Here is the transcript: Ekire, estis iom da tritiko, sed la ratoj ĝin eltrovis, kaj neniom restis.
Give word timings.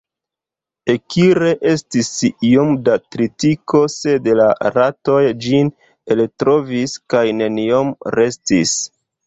Ekire, 0.93 1.49
estis 1.71 2.09
iom 2.53 2.71
da 2.87 2.95
tritiko, 3.17 3.83
sed 3.97 4.31
la 4.41 4.49
ratoj 4.79 5.21
ĝin 5.47 5.71
eltrovis, 6.19 6.99
kaj 7.15 7.25
neniom 7.45 7.97
restis. 8.21 8.79